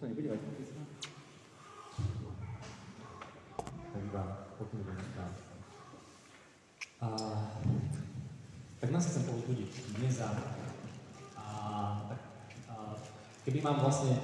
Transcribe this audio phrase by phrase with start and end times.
[0.00, 0.68] to nebude vadit?
[3.92, 4.22] Tak iba
[4.56, 5.38] potom budeme správať.
[7.00, 7.06] A,
[8.80, 10.30] tak nás chcem povzbudiť dnes a,
[11.36, 11.44] a,
[12.72, 12.74] a
[13.44, 14.16] keby mám vlastne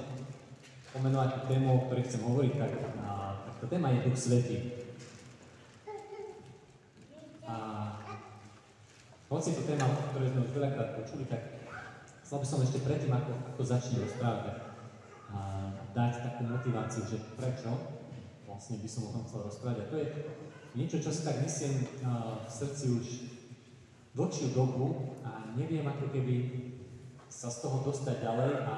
[0.97, 2.71] pomenovať tému, o ktorej chcem hovoriť, tak,
[3.05, 4.57] a, tak tá téma je Duch Svetý.
[7.45, 7.55] A
[9.29, 11.61] hoci je to téma, o ktorej sme už veľakrát počuli, tak
[12.25, 14.66] chcel by som ešte predtým, ako, ako začnem rozprávať,
[15.97, 17.73] dať takú motiváciu, že prečo
[18.45, 19.77] vlastne by som o tom chcel rozprávať.
[19.81, 20.07] A to je
[20.77, 21.89] niečo, čo si tak myslím
[22.45, 23.05] v srdci už
[24.13, 26.35] dlhšiu dobu a neviem ako keby
[27.27, 28.75] sa z toho dostať ďalej a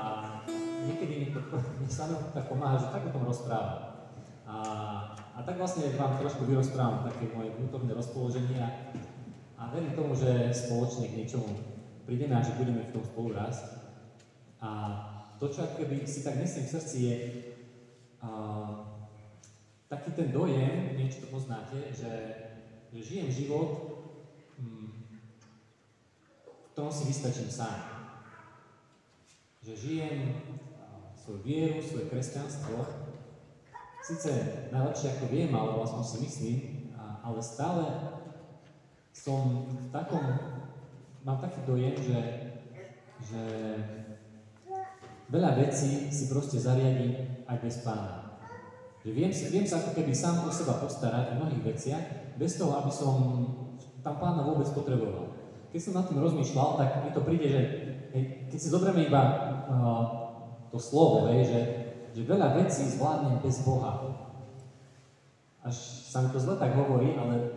[0.87, 1.39] niekedy mi to
[1.79, 3.99] mi samého tak pomáha, že tak o tom rozprávam.
[4.49, 4.55] A,
[5.35, 8.69] a tak vlastne vám trošku vyrozprávam také moje vnútorné rozpoloženie a,
[9.59, 11.51] a verím tomu, že spoločne k niečomu
[12.07, 13.79] prídeme a že budeme v tom spolu rásť.
[14.59, 14.69] A
[15.39, 17.17] to, čo keby si tak myslím v srdci je
[18.19, 18.29] a,
[19.87, 22.13] taký ten dojem, niečo to poznáte, že,
[22.91, 23.69] že žijem život,
[24.59, 24.91] hm,
[26.43, 27.79] v ktorom si vystačím sám.
[29.63, 30.19] Že žijem
[31.15, 32.85] svoju vieru, svoje kresťanstvo,
[34.01, 34.31] síce
[34.73, 36.57] najlepšie ako viem, ale vlastne si myslím,
[36.97, 37.85] ale stále
[39.13, 40.25] som v takom,
[41.21, 42.19] mám taký dojem, že,
[43.29, 43.41] že
[45.29, 48.41] veľa vecí si proste zariadím aj bez pána.
[49.05, 52.75] Že viem, viem sa ako keby sám o seba postarať v mnohých veciach, bez toho,
[52.75, 53.15] aby som
[54.03, 55.31] tam pána vôbec potreboval.
[55.69, 57.61] Keď som nad tým rozmýšľal, tak mi to príde, že
[58.49, 59.21] keď si zoberieme iba
[59.69, 60.03] uh,
[60.73, 61.59] to slovo, hej, že,
[62.17, 64.17] že veľa vecí zvládnem bez Boha.
[65.61, 65.75] Až
[66.09, 67.53] sa mi to zle tak hovorí, ale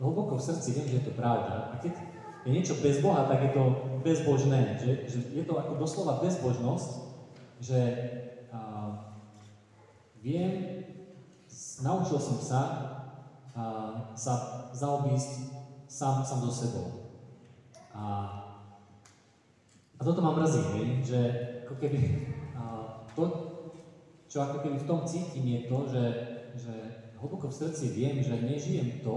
[0.00, 1.70] hlboko v srdci viem, že je to pravda.
[1.70, 2.00] A keď
[2.48, 3.62] je niečo bez Boha, tak je to
[4.00, 4.80] bezbožné.
[4.80, 7.09] Že, že je to ako doslova bezbožnosť,
[7.60, 7.80] že
[8.48, 8.96] uh,
[10.24, 10.84] viem,
[11.84, 12.62] naučil som sa
[13.56, 15.52] uh, sa zaobísť
[15.86, 16.88] sám, sám so sebou.
[17.92, 18.04] A,
[19.98, 21.20] a toto ma mrzí, hej, že
[21.66, 21.98] ako keby
[22.56, 23.24] uh, to,
[24.30, 26.04] čo ako keby v tom cítim, je to, že,
[26.56, 26.74] že
[27.20, 29.16] hlboko v srdci viem, že nežijem to,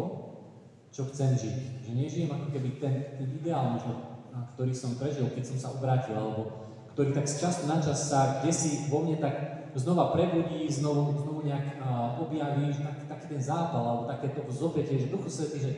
[0.93, 1.87] čo chcem žiť.
[1.87, 4.21] Že nežijem ako keby ten, ten ideál, možno,
[4.53, 8.39] ktorý som prežil, keď som sa obrátil, alebo ktorý tak z času na čas sa
[8.41, 13.41] kde si vo mne tak znova prebudí, znovu, znovu nejak uh, objaví, tak, taký ten
[13.41, 15.71] zápal, alebo takéto zopätie, že Duchu Svetý, že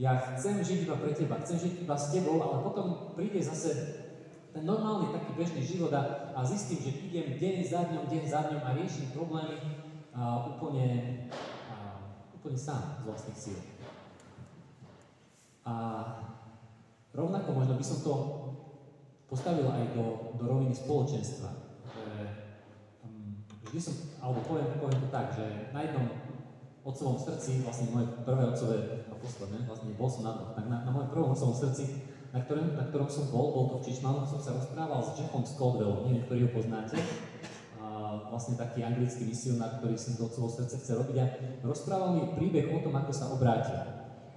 [0.00, 4.00] ja chcem žiť iba pre teba, chcem žiť iba s tebou, ale potom príde zase
[4.56, 8.40] ten normálny taký bežný život a, a zistím, že idem deň za dňom, deň za
[8.48, 9.56] dňom a riešim problémy
[10.16, 10.88] uh, úplne,
[11.68, 12.00] uh,
[12.32, 13.60] úplne sám z vlastných síl.
[15.68, 15.72] A
[17.12, 18.14] rovnako možno by som to
[19.26, 21.50] postavil aj do, do roviny spoločenstva.
[21.86, 22.04] Že,
[23.06, 26.06] um, vždy som, alebo poviem, poviem to tak, že na jednom
[26.86, 28.78] otcovom srdci, vlastne moje prvé otcové,
[29.10, 32.42] a posledné, vlastne bol som na to, tak na, na mojom prvom otcovom srdci, na
[32.46, 36.06] ktorom, na ktorom som bol, bol to v Čišmanu, som sa rozprával s Jeffom Scaldwellom,
[36.06, 37.00] neviem, ktorý ho poznáte,
[38.30, 41.26] vlastne taký anglický misionár, ktorý si do otcovho srdce chce robiť a
[41.64, 43.80] rozprával mi príbeh o tom, ako sa obrátil.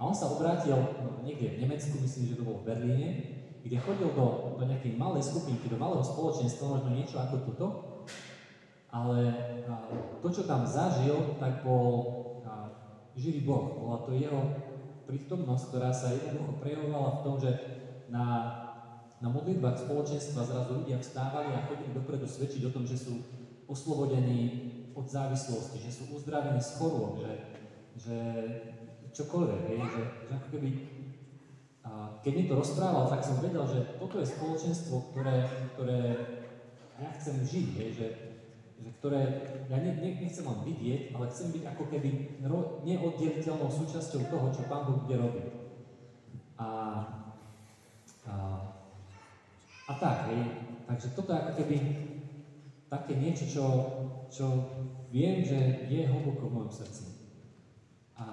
[0.00, 3.08] on sa obrátil no, niekde v Nemecku, myslím, že to bolo v Berlíne,
[3.60, 7.66] kde chodil do, do nejakej malej skupinky, do malého spoločenstva, možno niečo ako toto,
[8.90, 9.18] ale
[10.18, 12.20] to, čo tam zažil, tak bol
[13.20, 13.78] živý Boh.
[13.78, 14.40] Bola to jeho
[15.04, 17.50] prítomnosť, ktorá sa jednoducho prejavovala v tom, že
[18.08, 18.26] na,
[19.18, 23.20] na modlitbách spoločenstva zrazu ľudia vstávali a chodili dopredu svedčiť o tom, že sú
[23.66, 27.32] oslobodení od závislosti, že sú uzdravení z chorôb, že,
[27.94, 28.16] že
[29.14, 30.68] čokoľvek, hej, že, že ako keby
[31.80, 36.00] a keď mi to rozprával, tak som vedel, že toto je spoločenstvo, ktoré, ktoré
[37.00, 38.08] ja chcem žiť, je, že,
[38.84, 39.20] že ktoré
[39.72, 42.08] ja ne, ne, nechcem len vidieť, ale chcem byť ako keby
[42.84, 45.46] neoddeliteľnou súčasťou toho, čo Pán Boh bude robiť.
[46.60, 46.68] A,
[48.28, 48.34] a,
[49.88, 50.42] a tak, hej.
[50.84, 51.76] Takže toto je ako keby
[52.92, 53.64] také niečo, čo,
[54.28, 54.46] čo
[55.08, 57.04] viem, že je hlboko v mojom srdci.
[58.20, 58.28] A,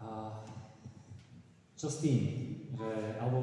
[0.00, 0.08] a
[1.80, 2.20] čo s tým?
[2.76, 3.38] Že, alebo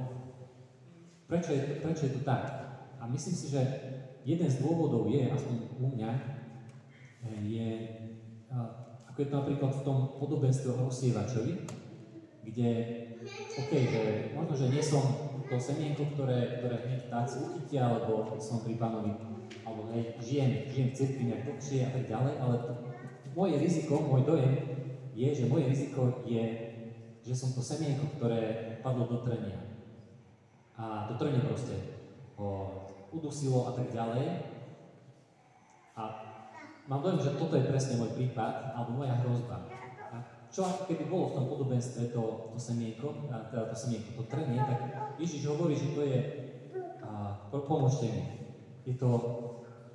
[1.25, 2.45] prečo je, prečo je to tak?
[3.01, 3.61] A myslím si, že
[4.21, 6.11] jeden z dôvodov je, aspoň u mňa,
[7.49, 7.69] je,
[9.09, 11.65] ako je to napríklad v tom podobenstve o rozsievačovi,
[12.45, 12.69] kde,
[13.57, 14.01] OK, že
[14.37, 15.03] možno, že nie som
[15.47, 19.15] to semienko, ktoré, ktoré hneď vtáci uchytia, alebo som pri pánovi,
[19.63, 22.71] alebo hej, žijem, žijem v cirkvi nejak dlhšie a tak ďalej, ale to,
[23.33, 24.53] moje riziko, môj dojem
[25.17, 26.66] je, že moje riziko je
[27.27, 29.59] že som to semienko, ktoré padlo do trenia.
[30.79, 31.75] A do trenia proste
[32.39, 32.71] ho
[33.11, 34.47] udusilo a tak ďalej.
[35.99, 36.03] A
[36.87, 39.67] mám dojem, že toto je presne môj prípad, alebo moja hrozba.
[40.07, 40.15] A
[40.47, 44.23] čo ako keby bolo v tom podobenstve to, to semienko, a teda to semienko, to
[44.31, 44.79] trenie, tak
[45.19, 46.19] Ježiš hovorí, že to je,
[47.03, 48.23] a, pomôžte mi,
[48.87, 49.09] je to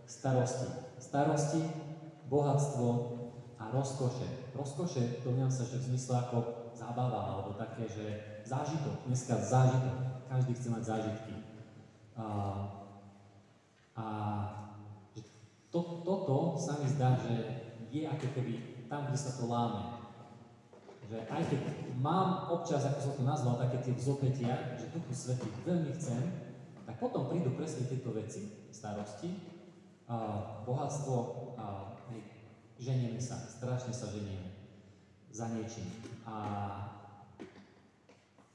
[0.05, 0.69] starosti.
[1.01, 1.65] Starosti,
[2.29, 2.89] bohatstvo
[3.57, 4.53] a rozkoše.
[4.53, 6.62] Rozkoše, domňam sa, že v zmysle ako
[6.93, 8.05] zábava, alebo také, že
[8.45, 11.35] zážitok, dneska zážitok, každý chce mať zážitky.
[12.13, 12.25] A,
[13.97, 14.05] a
[15.17, 15.25] že
[15.73, 20.05] to, toto sa mi zdá, že je ako keby tam, kde sa to láme.
[21.09, 21.61] Že aj keď
[21.97, 26.21] mám občas, ako som to nazval, také tie vzopetia, že Duchu Svetý veľmi chcem,
[26.85, 29.33] tak potom prídu presne tieto veci, starosti,
[30.13, 30.17] a
[30.69, 31.17] bohatstvo,
[31.57, 32.21] a hej,
[32.77, 34.52] ženieme sa, strašne sa ženieme
[35.33, 35.89] za niečím.
[36.29, 36.37] A,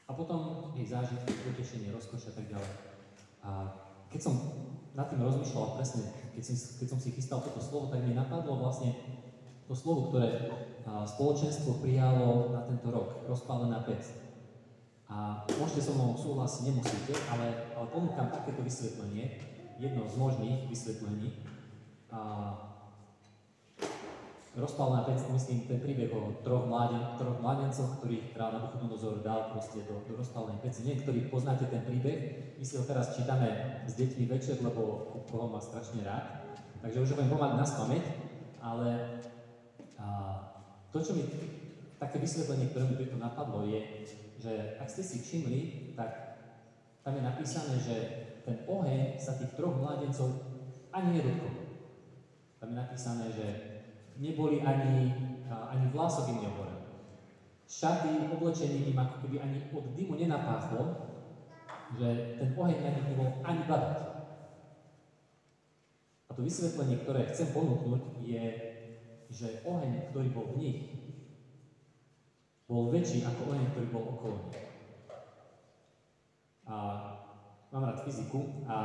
[0.07, 2.74] a potom jej zážitky, potešenie, rozkoš a tak ďalej.
[3.41, 3.50] A
[4.13, 4.33] keď som
[4.94, 6.06] nad tým rozmýšľal presne,
[6.38, 8.94] keď som, keď som si chystal toto slovo, tak mi napadlo vlastne
[9.68, 10.53] to slovo, ktoré
[10.88, 14.00] spoločenstvo prijalo na tento rok, rozpálená pec.
[15.07, 19.39] A môžete so mnou súhlasiť, nemusíte, ale, ale ponúkam takéto vysvetlenie,
[19.79, 21.44] jedno z možných vysvetlení.
[22.12, 22.19] A
[24.57, 29.86] rozpálená pec, myslím, ten príbeh o troch, mláden, troch mládencoch, ktorých král Nabuchodonozor dal proste
[29.86, 30.81] do, do rozpálenej peci.
[30.81, 32.18] Niektorí poznáte ten príbeh,
[32.57, 36.42] my si ho teraz čítame s deťmi večer, lebo koho má strašne rád.
[36.81, 38.04] Takže už ho budem pomáhať na spameť,
[38.57, 38.89] ale
[40.01, 40.06] a,
[40.89, 41.24] to, čo mi,
[42.01, 43.81] také vysvetlenie, ktoré mi to napadlo, je,
[44.42, 46.42] že ak ste si všimli, tak
[47.06, 47.95] tam je napísané, že
[48.42, 50.33] ten oheň sa tých troch mládencov
[50.89, 51.53] ani nedotkol.
[52.57, 53.76] Tam je napísané, že
[54.19, 55.13] neboli ani,
[55.49, 56.81] ani vlások im nehorel.
[57.67, 60.83] Šaty, oblečenie im ako keby ani od dymu nenapáchlo,
[61.99, 63.97] že ten oheň na nich nebol ani badať.
[66.27, 68.43] A to vysvetlenie, ktoré chcem ponúknuť, je,
[69.31, 70.79] že oheň, ktorý bol v nich,
[72.67, 74.63] bol väčší ako oheň, ktorý bol okolo nich.
[76.67, 76.75] A
[77.71, 78.75] mám rád fyziku a,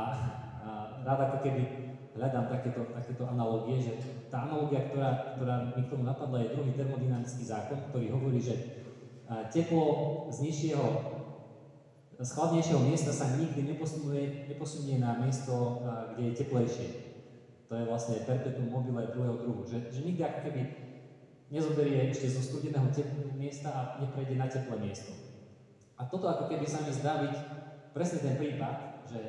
[0.63, 0.69] a
[1.03, 3.93] rád ako keby hľadám takéto, takéto analogie, že
[4.29, 8.85] tá analogia, ktorá, ktorá mi k tomu napadla, je druhý termodynamický zákon, ktorý hovorí, že
[9.49, 9.85] teplo
[10.29, 10.85] z nižšieho,
[12.21, 15.81] z chladnejšieho miesta sa nikdy neposunie, neposunie na miesto,
[16.13, 16.87] kde je teplejšie.
[17.67, 19.65] To je vlastne perpetuum mobile druhého druhu.
[19.65, 20.61] Že, že nikdy ako keby
[21.49, 22.93] nezoberie ešte zo studeného
[23.33, 25.09] miesta a neprejde na teplé miesto.
[25.97, 27.33] A toto ako keby sa mi zdá byť
[27.97, 29.19] presne ten prípad, že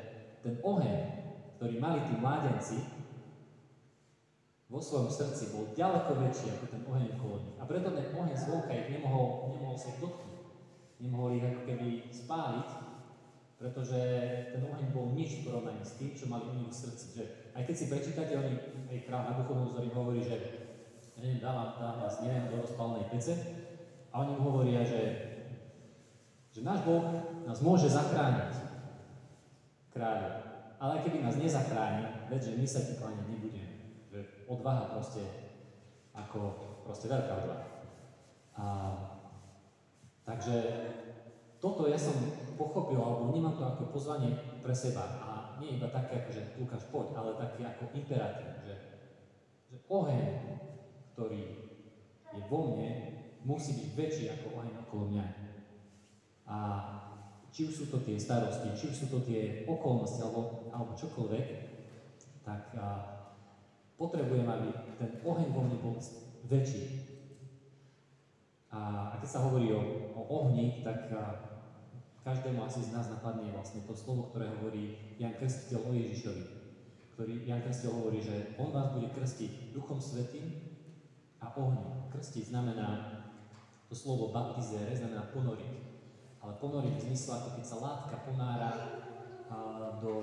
[0.45, 1.24] ten oheň,
[1.55, 2.77] ktorý mali tí mládenci,
[4.65, 7.57] vo svojom srdci bol ďaleko väčší ako ten oheň okolo nich.
[7.61, 10.35] A preto ten oheň zvonka ich nemohol, nemohol sa dotknúť.
[10.99, 12.69] Nemohol ich ako keby spáliť,
[13.61, 13.99] pretože
[14.51, 17.05] ten oheň bol nič v porovnaní s tým, čo mali oni v srdci.
[17.15, 17.23] Že
[17.53, 18.53] aj keď si prečítate, oni,
[18.89, 20.35] aj král Nabuchodonozor hovorí, že
[21.15, 23.33] neviem, dáva, dáva vás, neviem, do rozpálnej pece
[24.11, 25.01] a oni mu hovoria, že,
[26.51, 27.05] že náš Boh
[27.47, 28.51] nás môže zachrániť,
[29.95, 30.44] kráľu.
[30.79, 33.75] Ale keby nás nezachráni, veď, že my sa ti kláňať nebudeme.
[34.11, 34.19] Že
[34.51, 35.23] odvaha proste,
[36.11, 36.39] ako
[36.83, 37.65] proste veľká odvaha.
[38.55, 38.65] A,
[40.23, 40.55] takže
[41.59, 42.15] toto ja som
[42.59, 45.19] pochopil, alebo vnímam to ako pozvanie pre seba.
[45.23, 45.29] A
[45.59, 48.75] nie iba také, ako že Lukáš poď, ale taký ako imperatív, že,
[49.71, 50.55] že oheň
[51.15, 51.43] ktorý
[52.35, 52.91] je vo mne,
[53.47, 55.25] musí byť väčší ako oheň okolo mňa.
[56.43, 56.57] A
[57.55, 61.47] či už sú to tie starosti, či už sú to tie okolnosti alebo, alebo čokoľvek,
[62.43, 63.15] tak a,
[63.95, 65.95] potrebujem, aby ten oheň vo mne bol
[66.51, 66.83] väčší.
[68.75, 69.79] A, a keď sa hovorí o,
[70.19, 71.55] o ohni, tak a,
[72.27, 76.43] každému asi z nás napadne vlastne to slovo, ktoré hovorí Jan Krstiteľ o Ježišovi.
[77.15, 80.75] Ktorý Jan Krstiteľ hovorí, že on vás bude krstiť Duchom Svetým
[81.39, 82.11] a ohňom.
[82.11, 83.23] Krstiť znamená,
[83.87, 85.94] to slovo baptizere znamená ponoriť.
[86.45, 88.77] Ale ponoriť v zmysle, ako keď sa látka ponára a,
[89.97, 90.13] do,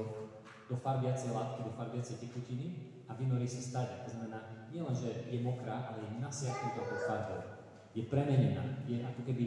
[0.71, 2.67] do farbiacej látky, do farbiacej tekutiny
[3.11, 4.07] a vynorí sa stade.
[4.07, 7.43] To znamená, nielen, že je mokrá, ale je nasiaknutá tou farbou.
[7.91, 9.45] Je premenená, je ako keby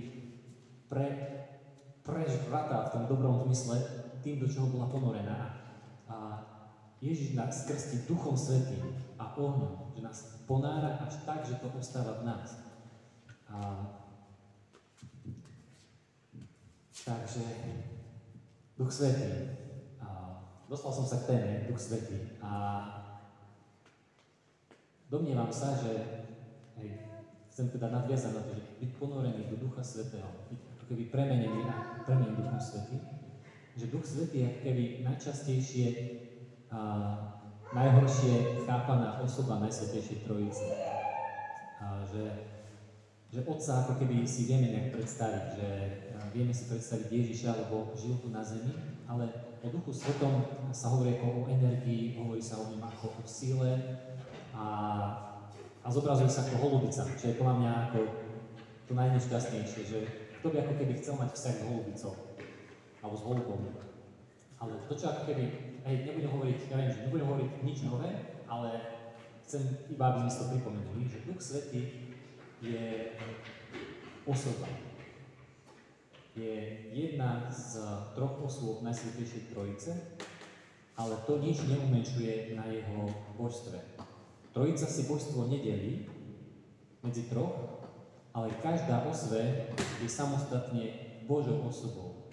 [0.91, 1.07] pre,
[2.03, 3.79] prežratá v tom dobrom zmysle
[4.19, 5.63] tým, do čoho bola ponorená.
[6.11, 6.43] A
[6.99, 12.19] Ježiš nás krstí Duchom Svetým a ohňom, že nás ponára až tak, že to ostáva
[12.19, 12.61] v nás.
[13.47, 13.55] A,
[17.05, 17.45] takže
[18.77, 19.29] Duch Svetý.
[20.01, 22.51] A, dostal som sa k téme Duch Svetý a
[25.13, 25.93] domnievam sa, že
[26.81, 27.05] hej,
[27.53, 31.61] chcem teda nadviazať na to, že byť ponorený do Ducha Svetého, byť ako keby premenený
[31.69, 33.01] a premenený Duchom Svetým,
[33.77, 35.87] že Duch Svetý je keby najčastejšie
[36.73, 36.79] a,
[37.69, 40.67] najhoršie chápaná osoba Najsvetejšej Trojice.
[41.79, 42.54] A, že,
[43.35, 45.69] že Otca ako keby si vieme nejak predstaviť, že
[46.31, 48.71] vieme si predstaviť Ježiša, lebo žil tu na zemi,
[49.11, 49.27] ale
[49.59, 50.39] o Duchu Svetom
[50.71, 53.99] sa hovorí ako o energii, hovorí sa o ňom ako o síle
[54.55, 54.65] a,
[55.83, 57.99] a zobrazuje sa ako holubica, čo je podľa mňa ako
[58.87, 59.99] to najnešťastnejšie, že
[60.39, 62.13] kto by ako keby chcel mať vzťah s holubicou
[63.03, 63.61] alebo s holubom.
[64.63, 65.43] Ale to, čo ako keby,
[65.83, 68.09] hej, nebudem hovoriť, ja viem, že nebudem hovoriť nič nové,
[68.47, 68.69] ale
[69.43, 72.04] chcem iba, aby sme si to pripomenuli, že Duch Svetý
[72.61, 73.15] je
[74.27, 74.67] osoba.
[76.35, 76.55] Je
[76.91, 77.79] jedna z
[78.11, 79.91] troch osôb Najsvetejšej Trojice,
[80.99, 83.07] ale to nič neumenšuje na jeho
[83.39, 83.79] božstve.
[84.51, 86.07] Trojica si božstvo nedelí
[87.03, 87.83] medzi troch,
[88.35, 89.71] ale každá osve
[90.03, 90.91] je samostatne
[91.23, 92.25] Božou osobou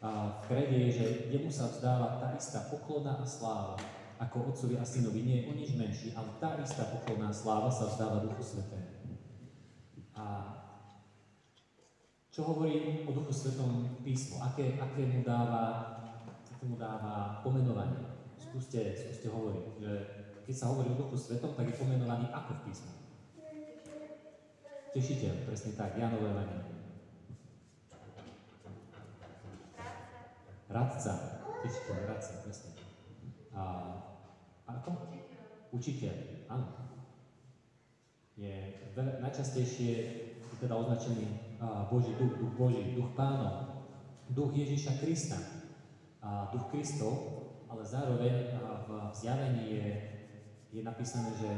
[0.00, 3.76] a v krede je, že jemu sa vzdáva tá istá poklona a sláva,
[4.16, 5.20] ako otcovi a synovi.
[5.20, 8.89] Nie je o nič menší, ale tá istá poklona a sláva sa vzdáva Duchu Svetému.
[10.20, 10.24] A
[12.28, 14.44] čo hovorí o Duchu Svetom písmo?
[14.44, 15.96] Aké, aké, mu dáva,
[16.52, 18.04] aké mu dáva pomenovanie?
[18.36, 19.90] Skúste, skúste hovoriť, že
[20.44, 22.92] keď sa hovorí o Duchu Svetom, tak je pomenovaný ako v písme?
[24.92, 26.80] Tešiteľ, presne tak, Janové Evangelium.
[30.70, 31.12] radca,
[31.66, 32.70] tešiteľ, radca, presne.
[33.50, 33.62] A,
[34.70, 34.90] ako?
[35.74, 36.89] Učiteľ, áno.
[38.40, 38.56] Je
[38.96, 39.92] najčastejšie
[40.64, 41.28] teda označený
[41.92, 43.84] Boží duch, duch Boží, duch pánov,
[44.32, 45.36] duch Ježíša Krista,
[46.48, 47.12] duch Kristov,
[47.68, 48.56] ale zároveň
[48.88, 49.86] v zjavení je,
[50.72, 51.52] je napísané, že,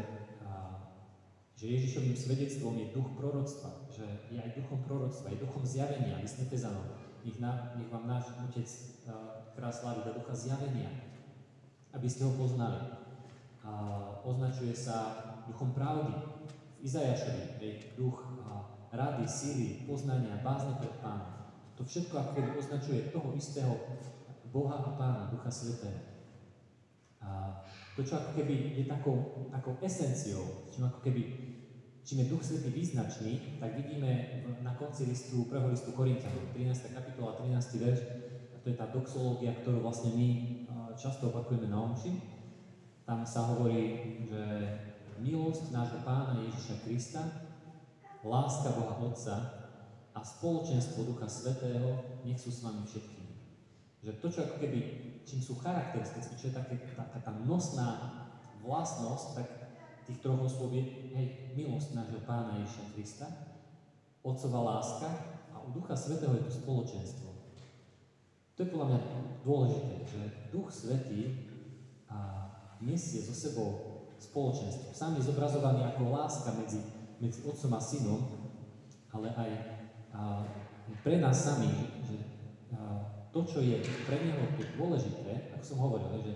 [1.55, 6.43] že Ježišovým svedectvom je duch proroctva, že je aj duchom proroctva, je duchom zjavenia, list
[6.43, 6.99] Efezanom.
[7.23, 8.67] Nech, na, nech vám náš Otec
[9.55, 10.91] slávy, dá ducha zjavenia,
[11.95, 12.99] aby ste ho poznali.
[13.63, 13.71] A
[14.27, 16.11] označuje sa duchom pravdy.
[16.83, 18.19] Izajašovi je duch
[18.93, 21.55] rady, síly, poznania, bázne pred pánom.
[21.79, 23.73] To všetko ako označuje toho istého
[24.53, 25.97] Boha a Pána, Ducha Svetého.
[27.23, 27.63] A
[27.97, 31.23] to, čo ako keby je takou, takou esenciou, čím ako keby
[32.03, 36.93] čím je Duch Svetý význačný, tak vidíme na konci listu, prvého listu Korintianom, 13.
[36.93, 37.79] kapitola, 13.
[37.79, 38.01] verš,
[38.63, 40.29] to je tá doxológia, ktorú vlastne my
[40.99, 42.13] často opakujeme na omši.
[43.07, 44.43] Tam sa hovorí, že
[45.21, 47.23] milosť nášho pána Ježiša Krista,
[48.23, 49.37] láska Boha Otca
[50.15, 53.35] a spoločenstvo Ducha Svetého nech sú s vami všetkými.
[54.03, 54.79] Že to, čo ako keby,
[55.27, 58.23] čím sú charakteristické, čo je také, taká tá nosná
[58.63, 59.49] vlastnosť, tak
[60.07, 63.27] tých troch osôb je hej, milosť nášho pána Ježiša Krista,
[64.23, 65.11] Otcová láska
[65.51, 67.29] a u Ducha Svetého je to spoločenstvo.
[68.55, 69.01] To je podľa mňa
[69.43, 70.21] dôležité, že
[70.55, 71.51] Duch Svetý
[72.07, 72.47] a
[72.79, 73.92] nesie so sebou
[74.23, 74.95] spoločenstvo.
[74.95, 76.79] Sám je zobrazovaný ako láska medzi,
[77.19, 78.21] medzi otcom a synom,
[79.11, 79.51] ale aj
[80.15, 80.21] a,
[81.03, 81.71] pre nás sami,
[82.07, 82.17] že
[82.75, 83.03] a,
[83.35, 84.47] to, čo je pre neho
[84.79, 86.35] dôležité, ako som hovoril, že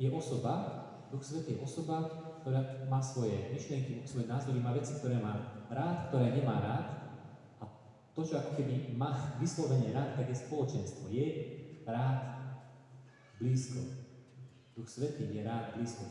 [0.00, 0.80] je osoba,
[1.12, 2.08] Duch Svetý je osoba,
[2.40, 6.86] ktorá má svoje myšlienky, svoje názory, má veci, ktoré má rád, ktoré nemá rád,
[8.14, 11.08] to, čo ako keby má vyslovene rád, tak je spoločenstvo.
[11.08, 11.26] Je
[11.88, 12.36] rád
[13.40, 13.80] blízko.
[14.76, 16.04] Duch Svetý je rád blízko.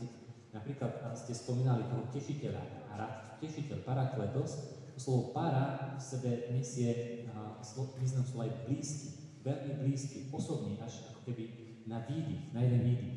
[0.50, 2.62] Napríklad ste spomínali toho tešiteľa.
[2.90, 2.94] A
[3.38, 7.24] tešiteľ, parakletos, slovo para v sebe nesie
[8.00, 9.08] význam slova aj blízky,
[9.40, 11.44] veľmi blízky, osobný, až ako keby
[11.88, 13.16] na výdych, na jeden výdych.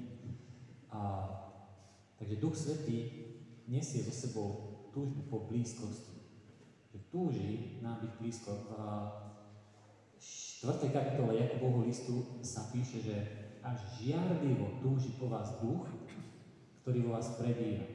[0.94, 1.00] A,
[2.20, 2.98] takže Duch Svetý
[3.68, 4.50] nesie so sebou
[4.94, 6.14] túžbu po blízkosti
[6.94, 8.54] že túži nám byť blízko.
[8.54, 10.22] V
[10.62, 10.94] 4.
[10.94, 13.16] kapitole Jakubovho listu sa píše, že
[13.66, 15.90] až žiarlivo túži po vás duch,
[16.84, 17.88] ktorý vo vás prebýva.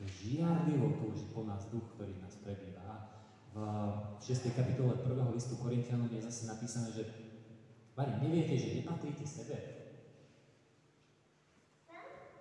[0.00, 3.10] Žiarlivo túži po nás duch, ktorý nás prebýva.
[3.50, 3.58] V
[4.22, 4.54] 6.
[4.54, 5.34] kapitole 1.
[5.34, 7.02] listu Korintianom je zase napísané, že
[8.00, 9.56] Mari, neviete, že nepatríte sebe?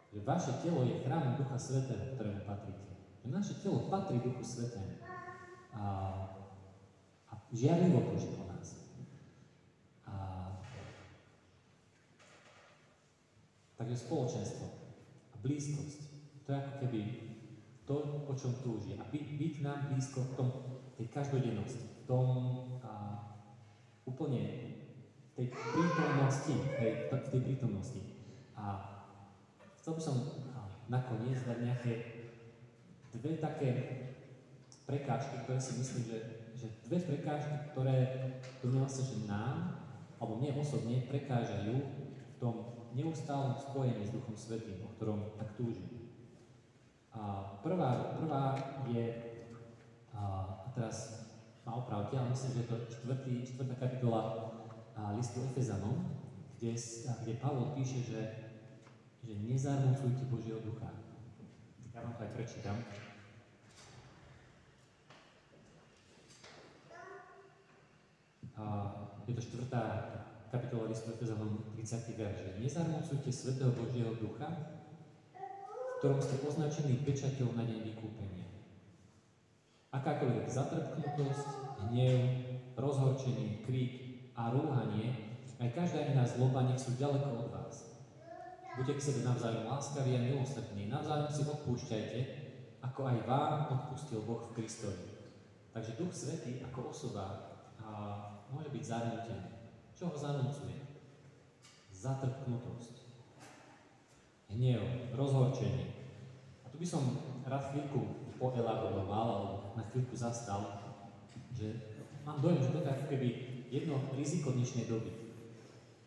[0.07, 2.88] Že vaše telo je chrám Ducha Svetého, ktorému patríte.
[3.27, 5.03] Naše telo patrí Duchu Svetému.
[5.75, 5.83] A,
[7.27, 8.88] a žiarlivo túži po nás.
[10.07, 10.13] A,
[13.79, 14.65] takže spoločenstvo
[15.31, 16.00] a blízkosť.
[16.43, 17.00] To je ako keby
[17.88, 17.95] to,
[18.27, 19.00] o čom túži.
[19.00, 20.48] A byť, byť nám blízko v tom,
[21.00, 22.27] tej každodennosti, v tom
[22.83, 22.91] a,
[24.03, 24.43] úplne
[25.39, 28.01] tej prítomnosti, tej, tej prítomnosti.
[28.59, 28.65] A
[29.79, 30.15] chcel by som
[30.91, 31.93] nakoniec dať nejaké
[33.15, 33.69] dve také
[34.83, 36.17] prekážky, ktoré si myslím, že,
[36.59, 37.98] že dve prekážky, ktoré
[38.59, 39.79] domnievam sa, že nám,
[40.19, 45.89] alebo mne osobne, prekážajú v tom neustálom spojení s Duchom Svetým, o ktorom tak túžim.
[47.13, 48.55] A prvá, prvá
[48.88, 49.05] je,
[50.13, 50.22] a,
[50.65, 51.25] a teraz
[51.65, 54.22] ma opravte, ale myslím, že je to čtvrtý, čtvrtá kapitola
[54.96, 56.05] a, listu Efezanom,
[56.58, 56.75] kde,
[57.24, 58.22] kde Pavol píše, že,
[59.24, 60.91] že nezarmúcujte Božieho ducha.
[61.93, 62.77] Ja vám to aj prečítam.
[68.60, 68.63] A
[69.27, 69.84] je to štvrtá
[70.49, 72.17] kapitola listu Efezanom 30.
[72.17, 74.49] verš, že nezarmúcujte Svetého Božieho ducha,
[75.37, 78.49] v ktorom ste označení pečaťou na deň vykúpenia.
[79.93, 81.49] Akákoľvek zatrpknutosť,
[81.89, 82.21] hnev,
[82.73, 83.93] rozhorčenie, krík
[84.33, 88.01] a rúhanie, aj každá iná zloba nech sú ďaleko od vás.
[88.73, 92.19] Buďte k sebe navzájom láskaví a milosrdní, navzájom si odpúšťajte,
[92.81, 95.05] ako aj vám odpustil Boh v Kristovi.
[95.69, 97.89] Takže Duch Svetý ako osoba a,
[98.49, 99.58] môže byť zarmútený.
[99.99, 100.79] Čo ho zanúcuje?
[101.91, 103.03] Zatrpknutosť,
[104.55, 105.91] hnev, rozhorčenie.
[106.63, 107.03] A tu by som
[107.43, 110.87] rád chvíľku poelaboroval, alebo na chvíľku zastal,
[111.51, 113.27] že mám dojem, že to je keby
[113.67, 115.35] jedno riziko dnešnej doby.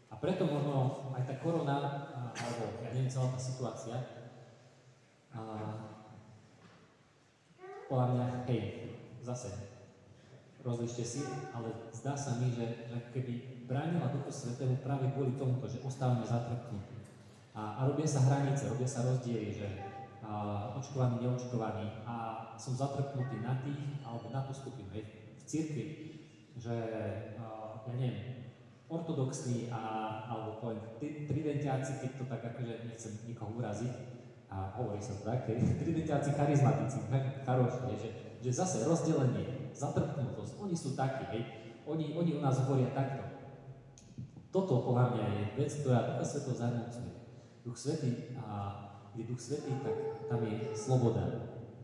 [0.09, 4.25] A preto možno aj tá korona, alebo ja neviem, celá tá situácia,
[5.37, 5.41] a,
[7.93, 8.63] podľa mňa, hej,
[9.21, 9.72] zase,
[10.63, 15.67] rozlište si, ale zdá sa mi, že, že keby bránila Duchu Svetého práve kvôli tomuto,
[15.67, 17.03] že ostávame zatrpnutí.
[17.53, 19.69] A, a robia sa hranice, robia sa rozdiely, že
[20.23, 22.15] a, očkovaný, neočkovaný a
[22.55, 25.05] som zatrpnutý na tých alebo na tú skupinu, hej,
[25.37, 25.87] v cirkvi,
[26.57, 26.75] že
[27.37, 28.55] a, ja neviem,
[28.87, 29.81] ortodoxní a,
[30.31, 30.81] alebo poviem,
[31.27, 35.49] tridentiáci, keď to tak akože nechcem nikoho uraziť, a hovorí sa to tak,
[35.83, 36.99] tridentiáci charizmatici,
[37.49, 38.11] charoši, že,
[38.45, 40.61] že zase rozdelenie, zatrpnutosť.
[40.61, 41.43] Oni sú takí, hej.
[41.89, 43.25] Oni, oni u nás hovoria takto.
[44.53, 47.11] Toto podľa mňa je vec, ktorá Ducha Svetého zarmúcuje.
[47.65, 48.45] Duch Svetý, a
[49.17, 49.97] kde Duch Svetý, tak
[50.29, 51.25] tam je sloboda.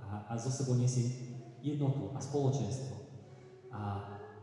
[0.05, 2.95] A, a zo sebou nesie jednotu a spoločenstvo.
[3.73, 3.81] A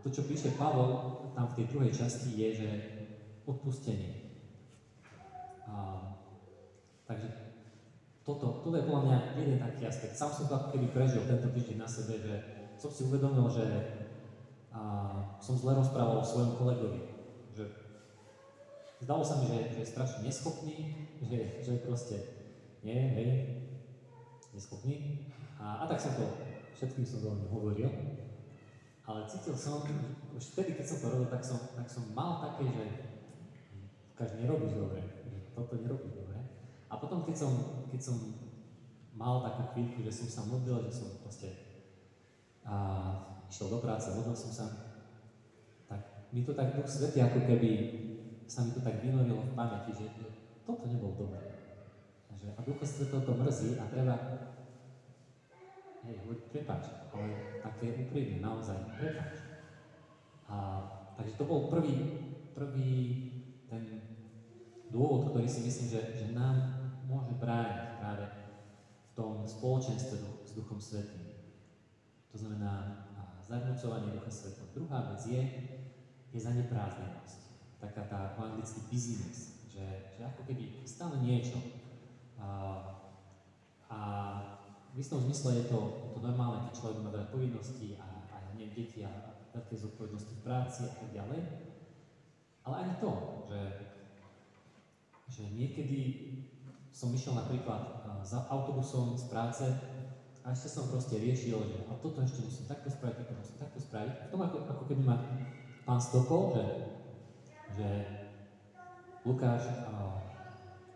[0.02, 2.70] to, čo píše Pavol tam v tej druhej časti, je, že
[3.46, 4.42] odpustenie.
[5.70, 6.02] A,
[7.06, 7.30] takže
[8.26, 10.18] toto, toto je podľa mňa jeden taký aspekt.
[10.18, 12.34] Sám som to keby prežil tento týždeň na sebe, že
[12.76, 13.66] som si uvedomil, že
[14.72, 14.82] a,
[15.40, 17.02] som zle rozprával o svojom kolegovi.
[17.56, 17.66] Že
[19.04, 20.78] zdalo sa mi, že, že je strašne neschopný,
[21.24, 22.16] že, že proste
[22.84, 23.28] nie, hej,
[24.54, 25.26] neschopný.
[25.58, 26.26] A, a tak som to,
[26.76, 27.90] všetkým som to hovoril.
[29.06, 29.86] Ale cítil som,
[30.34, 32.84] už vtedy, keď som to robil, tak som, tak som mal také, že
[34.18, 35.02] každý nerobíš dobre,
[35.54, 36.42] toto nerobíš dobre.
[36.90, 37.52] A potom, keď som,
[37.94, 38.18] keď som
[39.16, 41.65] mal takú chvíľku, že som sa modlil, že som proste
[42.66, 42.76] a
[43.50, 44.66] išiel do práce, modlil som sa,
[45.86, 47.72] tak mi to tak Duch Svetý ako keby
[48.46, 50.06] sa mi to tak vynorilo v pamäti, že,
[50.66, 51.42] toto nebolo dobré.
[52.30, 54.16] Takže, a Ducha Svetého to mrzí a treba
[56.06, 56.18] hej,
[56.50, 59.46] prepáč, ale také úprimne, naozaj, prepáč.
[60.50, 60.56] A,
[61.18, 61.96] takže to bol prvý,
[62.54, 62.94] prvý
[63.70, 64.02] ten
[64.94, 70.78] dôvod, ktorý si myslím, že, že nám môže brániť práve v tom spoločenstve s Duchom
[70.78, 71.25] Svetým.
[72.36, 73.08] To znamená
[73.48, 74.68] zarmúcovanie Ducha Svetov.
[74.76, 75.40] Druhá vec je,
[76.36, 77.40] je zaneprázdnenosť.
[77.80, 81.56] Taká tá po anglicky busyness, že, že ako keby stále niečo.
[82.36, 82.48] A,
[83.88, 84.00] a
[84.92, 88.76] v istom zmysle je to, to normálne, keď človek má veľa povinností a, a neviem,
[88.76, 91.40] deti a veľké zodpovednosti v práci a tak ďalej.
[92.68, 93.12] Ale ani to,
[93.48, 93.62] že,
[95.32, 96.00] že niekedy
[96.92, 99.64] som išiel napríklad za autobusom z práce
[100.46, 103.80] a ešte som proste riešil, že a toto ešte musím takto spraviť, toto musím takto
[103.82, 104.14] spraviť.
[104.14, 105.18] V tom ako, ako keby ma
[105.90, 106.66] pán stokol, že,
[107.74, 107.90] že
[109.26, 110.22] Lukáš, a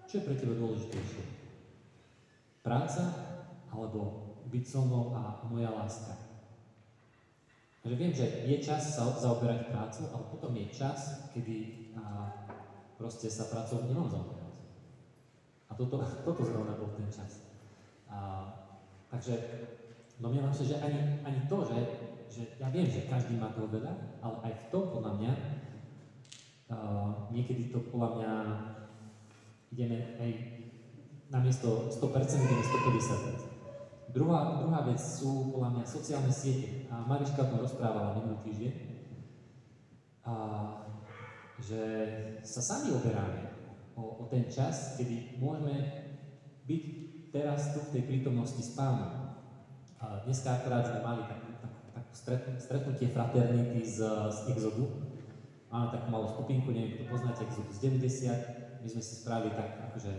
[0.06, 1.26] čo je pre teba dôležitejšie?
[2.62, 3.04] Práca
[3.74, 6.14] alebo byť so mnou a moja láska?
[7.82, 12.30] Takže viem, že je čas sa zaoberať prácu, ale potom je čas, kedy a,
[13.02, 14.54] proste sa prácou nemám zaoberať.
[15.70, 17.50] A toto, toto zrovna bol ten čas.
[18.06, 18.46] A,
[19.10, 19.34] Takže
[20.22, 21.78] domnievam sa, že ani, ani to, že,
[22.30, 25.32] že ja viem, že každý má toho veľa, ale aj v tom podľa mňa
[26.70, 28.32] uh, niekedy to podľa mňa
[29.74, 30.30] ideme aj
[31.30, 32.64] namiesto 100% ideme
[33.50, 33.50] 150%.
[34.10, 36.90] Druhá, druhá vec sú podľa mňa sociálne siete.
[36.90, 38.74] A Mariška o tom rozprávala minulý týždeň.
[40.26, 40.34] A,
[41.62, 41.82] že
[42.42, 43.54] sa sami oberáme
[43.94, 45.78] o, o ten čas, kedy môžeme
[46.66, 46.84] byť
[47.30, 49.38] teraz tu v tej prítomnosti s pánom.
[50.26, 52.12] Dneska akorát sme mali takú, takú, takú
[52.62, 54.86] stretnutie fraternity z, z Exodu.
[55.70, 60.12] Máme takú malú skupinku, neviem, kto poznáte Exodus 90, my sme si spravili tak, akože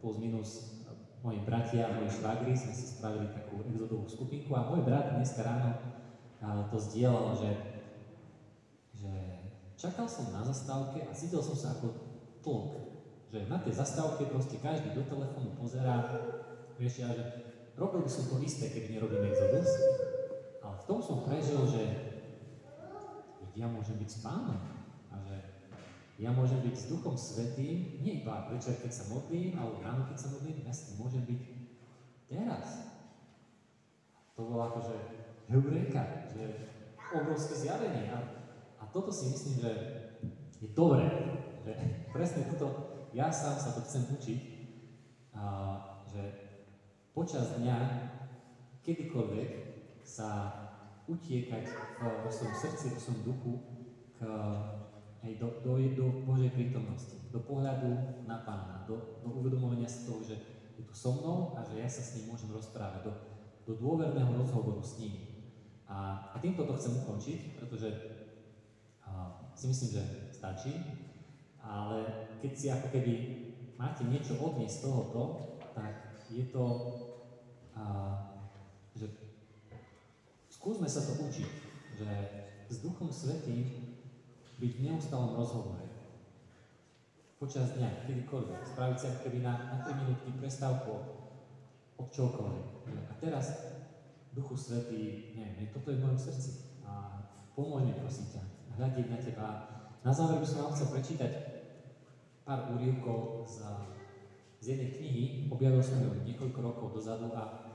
[0.00, 0.78] plus minus
[1.20, 5.42] moji bratia a moji švagri sme si spravili takú exodovú skupinku a môj brat dneska
[5.42, 5.98] ráno
[6.70, 7.50] to zdieľal, že,
[8.94, 9.12] že
[9.74, 11.86] čakal som na zastávke a cítil som sa ako
[12.44, 12.72] tlk.
[13.28, 16.00] Že na tej zastávke proste každý do telefónu pozerá,
[16.78, 17.24] vieš, ja, že
[17.74, 19.70] robil by som to isté, keby nerobím exodus,
[20.62, 21.82] ale v tom som prežil, že
[23.58, 24.62] ja môžem byť s pánom
[25.10, 25.36] a že
[26.22, 30.18] ja môžem byť s Duchom Svetým, nie iba večer, keď sa modlím, alebo ráno, keď
[30.18, 31.40] sa modlím, ja s môžem byť
[32.30, 32.66] teraz.
[34.38, 34.94] To bolo akože
[35.50, 36.74] heureka, že
[37.10, 38.10] obrovské zjavenie.
[38.14, 38.18] A,
[38.78, 39.70] a toto si myslím, že
[40.62, 41.06] je dobré,
[41.62, 41.74] že
[42.14, 44.40] presne toto, ja sám sa to chcem učiť,
[45.34, 45.42] a,
[46.06, 46.47] že
[47.18, 47.78] počas dňa,
[48.86, 49.50] kedykoľvek
[50.06, 50.54] sa
[51.10, 51.66] utiekať
[51.98, 53.52] vo svojom srdci, vo svojom duchu
[54.14, 54.22] k,
[55.26, 60.22] aj do, do, do Božej prítomnosti, do pohľadu na Pána, do, do uvedomovania si toho,
[60.22, 60.38] že
[60.78, 63.12] je tu so mnou a že ja sa s ním môžem rozprávať, do,
[63.66, 65.42] do dôverného rozhovoru s ním.
[65.90, 67.88] A, a týmto to chcem ukončiť, pretože
[69.02, 70.70] a, si myslím, že stačí,
[71.58, 73.14] ale keď si ako keby
[73.74, 75.22] máte niečo odniesť z tohoto,
[75.74, 76.64] tak je to,
[77.78, 77.84] a,
[78.98, 79.06] že
[80.58, 81.50] Skúsme sa to učiť,
[81.94, 82.10] že
[82.66, 83.94] s Duchom Svetým
[84.58, 85.86] byť v neustálom rozhovore.
[87.38, 90.98] Počas dňa, kedykoľvek, spraviť sa keby na, na 3 minútky prestávku
[91.94, 92.90] od čokoľvek.
[93.06, 93.54] A teraz,
[94.34, 96.82] Duchu Svetý, neviem, toto je v mojom srdci.
[96.82, 97.22] A
[97.54, 98.42] pomôž mi, prosím ťa,
[98.82, 99.48] hľadiť na teba.
[100.02, 101.32] Na záver by som vám chcel prečítať
[102.42, 103.62] pár úrivkov z,
[104.58, 105.24] z jednej knihy.
[105.54, 107.67] Objavil som ju niekoľko rokov dozadu a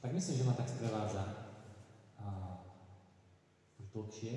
[0.00, 1.24] tak myslím, že ma tak sprevádza
[2.18, 2.26] a,
[3.78, 4.34] už dlhšie.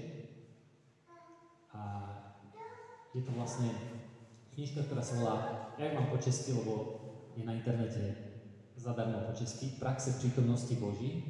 [1.72, 1.82] A
[3.14, 3.70] je to vlastne
[4.56, 5.36] knižka, ktorá sa volá,
[5.80, 6.74] ja mám po česky, lebo
[7.36, 8.32] je na internete
[8.76, 11.24] zadarmo po česky, Praxe prítomnosti Boží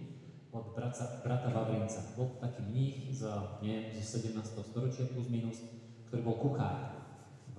[0.51, 2.01] od brata, brata Vavrinca.
[2.15, 3.27] Bol taký mních z,
[3.61, 4.67] neviem, zo 17.
[4.67, 5.59] storočia plus minus,
[6.07, 7.07] ktorý bol kuchár
[7.55, 7.57] v,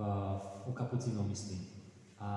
[0.68, 1.68] u kapucínov, myslím.
[2.20, 2.28] A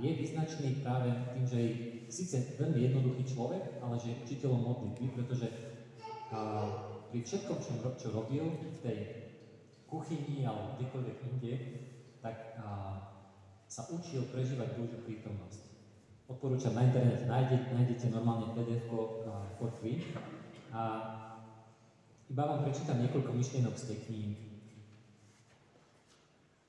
[0.00, 1.70] je vyznačný práve tým, že je
[2.10, 5.48] síce veľmi jednoduchý človek, ale že je učiteľom modlitby, pretože
[6.30, 6.38] a,
[7.10, 8.98] pri všetkom, čo, čo robil v tej
[9.86, 11.54] kuchyni alebo kdekoľvek inde,
[12.22, 12.66] tak a,
[13.66, 15.74] sa učil prežívať Božiu prítomnosť.
[16.30, 18.88] Odporúčam na internet, nájdete, nájdete normálne pdf
[19.60, 20.00] for free.
[20.72, 20.82] A
[22.30, 24.53] iba vám prečítam niekoľko myšlienok z tej knihy.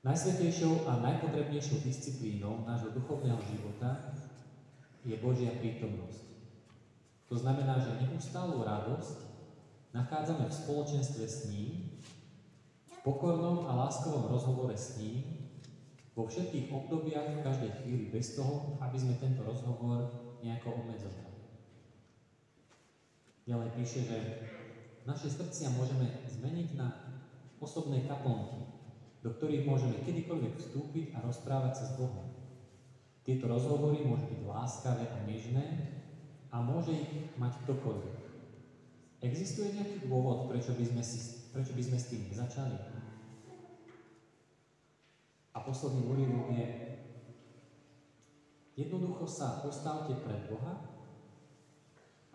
[0.06, 4.14] Najsvetejšou a najpotrebnejšou disciplínou nášho duchovného života
[5.02, 6.22] je Božia prítomnosť.
[7.26, 9.26] To znamená, že neustálu radosť
[9.90, 11.98] nachádzame v spoločenstve s ním,
[12.86, 15.26] v pokornom a láskovom rozhovore s ním,
[16.14, 20.06] vo všetkých obdobiach v každej chvíli bez toho, aby sme tento rozhovor
[20.38, 21.34] nejako obmedzovali.
[23.42, 24.18] Ďalej píše, že
[25.02, 26.94] naše srdcia môžeme zmeniť na
[27.58, 28.75] osobné kaplnky,
[29.26, 32.30] do ktorých môžeme kedykoľvek vstúpiť a rozprávať sa s Bohom.
[33.26, 35.66] Tieto rozhovory môžu byť láskavé a nežné
[36.54, 38.18] a môže ich mať ktokoľvek.
[39.26, 42.78] Existuje nejaký dôvod, prečo by sme, si, prečo by sme s tým nezačali?
[45.50, 46.66] A posledný úryvok je
[48.76, 50.76] Jednoducho sa postavte pred Boha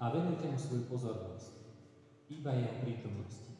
[0.02, 1.54] a venujte mu svoju pozornosť,
[2.34, 3.51] iba jeho prítomnosti.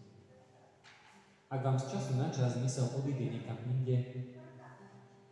[1.52, 4.00] Ak vám z času na čas mysel odíde niekam inde,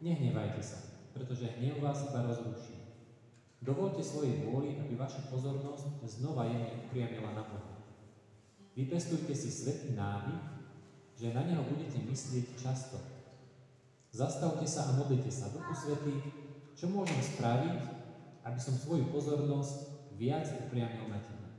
[0.03, 2.79] nehnevajte sa pretože hnev vás iba rozruší.
[3.60, 7.75] Dovolte svojej vôli, aby vaša pozornosť znova jemne upriamila na Boha.
[8.71, 10.39] Vypestujte si svetý návyk,
[11.19, 12.95] že na Neho budete myslieť často.
[14.15, 16.15] Zastavte sa a modlite sa, Duchu Svetý,
[16.79, 17.77] čo môžem spraviť,
[18.47, 21.49] aby som svoju pozornosť viac upriamil na Teba.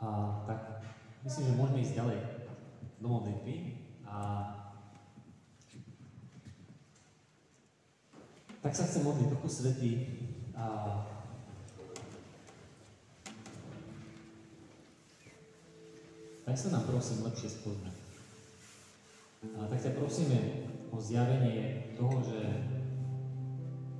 [0.00, 0.08] A
[0.48, 0.60] tak
[1.22, 2.18] myslím, že môžeme ísť ďalej
[3.02, 3.54] do modlitby
[4.06, 4.16] a
[8.62, 9.92] Tak sa chcem modliť, Duchu Svetý,
[10.54, 11.02] a
[16.46, 17.96] tak sa nám prosím lepšie spoznať.
[19.58, 20.38] A tak ťa prosíme
[20.94, 22.38] o zjavenie toho, že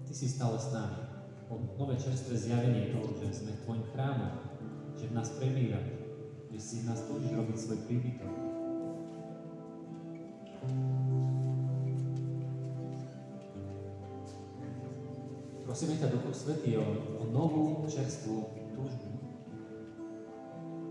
[0.07, 1.11] Ty si stále s nami.
[1.51, 4.47] O nové čerstvé zjavenie toho, že sme Tvojim chrámom,
[4.95, 5.83] že v nás prebýva,
[6.53, 8.33] že si nás túžiš robiť svoj príbytok.
[15.65, 16.85] Prosíme ťa, Duchu Svetý, o,
[17.17, 19.09] o novú, čerstvú túžbu.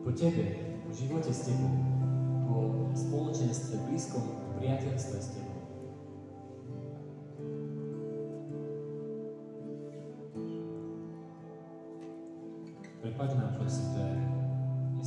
[0.01, 1.69] Po Tebe, o živote s Tebou,
[2.49, 4.25] o spoločenstve blízkom
[4.57, 5.61] priateľstve s Tebou.
[13.05, 14.30] Prepač nám prosím, že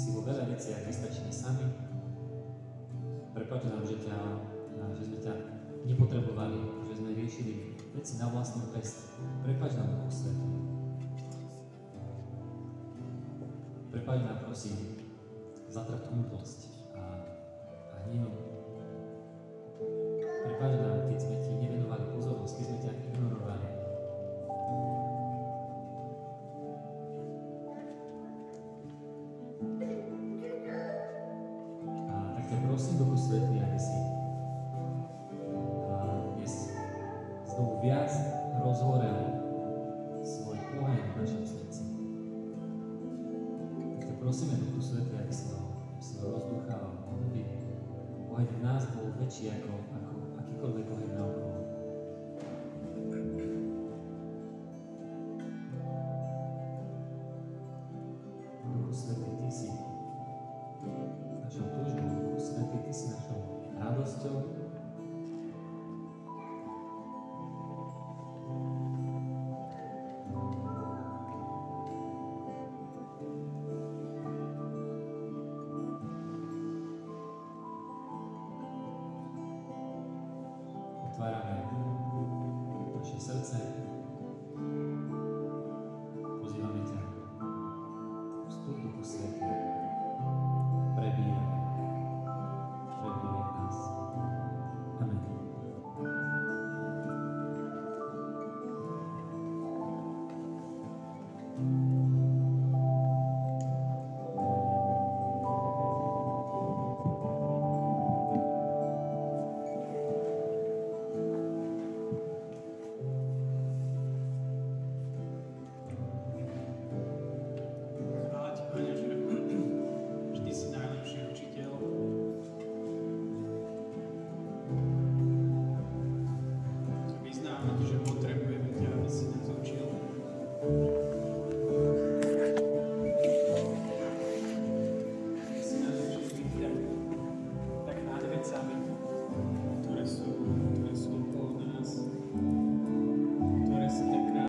[0.05, 1.65] si vo veľa veciach vystačíme sami.
[3.33, 4.17] Prepač nám, že, ťa,
[5.01, 5.35] že sme ťa
[5.89, 6.61] nepotrebovali,
[6.93, 9.17] že sme riešili veci na vlastnú pest.
[9.41, 10.49] Prepač nám, Duchu Svetý.
[13.97, 14.77] Prepač nám, prosím,
[15.73, 16.74] za trpnútlosť
[44.25, 45.29] prosíme, Duchu Svetý, aby
[46.01, 47.45] si ho rozdúchal, aby
[48.33, 51.53] oheň v nás bol väčší ako, ako akýkoľvek oheň na okolo.
[58.65, 59.84] Duchu Svetý, Ty si